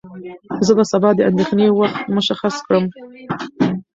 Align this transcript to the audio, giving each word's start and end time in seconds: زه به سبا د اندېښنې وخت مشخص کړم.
زه 0.65 0.71
به 0.77 0.83
سبا 0.91 1.09
د 1.15 1.19
اندېښنې 1.29 1.67
وخت 1.79 2.03
مشخص 2.15 2.55
کړم. 2.65 2.85